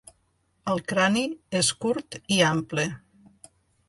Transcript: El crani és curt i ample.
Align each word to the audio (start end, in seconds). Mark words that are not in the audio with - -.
El 0.71 0.79
crani 0.91 1.21
és 1.59 1.69
curt 1.85 2.17
i 2.39 2.39
ample. 2.47 2.87